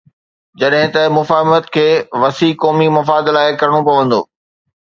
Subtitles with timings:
[0.61, 1.85] جڏهن ته مفاهمت کي
[2.21, 4.21] وسيع قومي مفاد لاءِ ڪرڻو پوندو.